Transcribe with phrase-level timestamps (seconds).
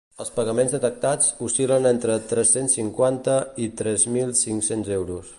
[0.23, 3.35] Els pagaments detectats oscil·len entre tres-cents cinquanta
[3.67, 5.27] i tres mil cinc-cents euros.